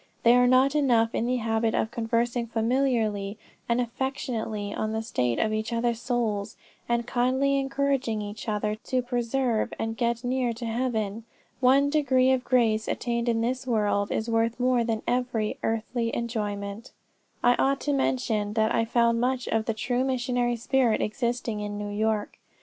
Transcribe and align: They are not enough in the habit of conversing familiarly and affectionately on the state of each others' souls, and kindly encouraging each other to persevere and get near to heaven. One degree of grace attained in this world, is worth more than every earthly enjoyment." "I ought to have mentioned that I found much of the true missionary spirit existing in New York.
They 0.23 0.33
are 0.33 0.47
not 0.47 0.73
enough 0.73 1.13
in 1.13 1.27
the 1.27 1.35
habit 1.35 1.75
of 1.75 1.91
conversing 1.91 2.47
familiarly 2.47 3.37
and 3.69 3.79
affectionately 3.79 4.73
on 4.73 4.93
the 4.93 5.03
state 5.03 5.37
of 5.37 5.53
each 5.53 5.71
others' 5.71 6.01
souls, 6.01 6.57
and 6.89 7.05
kindly 7.05 7.59
encouraging 7.59 8.19
each 8.19 8.49
other 8.49 8.73
to 8.85 9.03
persevere 9.03 9.69
and 9.77 9.95
get 9.95 10.23
near 10.23 10.53
to 10.53 10.65
heaven. 10.65 11.25
One 11.59 11.91
degree 11.91 12.31
of 12.31 12.43
grace 12.43 12.87
attained 12.87 13.29
in 13.29 13.41
this 13.41 13.67
world, 13.67 14.09
is 14.11 14.27
worth 14.27 14.59
more 14.59 14.83
than 14.83 15.03
every 15.05 15.59
earthly 15.61 16.15
enjoyment." 16.15 16.93
"I 17.43 17.53
ought 17.63 17.79
to 17.81 17.91
have 17.91 17.97
mentioned 17.99 18.55
that 18.55 18.73
I 18.73 18.85
found 18.85 19.21
much 19.21 19.47
of 19.49 19.65
the 19.65 19.73
true 19.75 20.03
missionary 20.03 20.55
spirit 20.55 20.99
existing 20.99 21.59
in 21.59 21.77
New 21.77 21.91
York. 21.95 22.39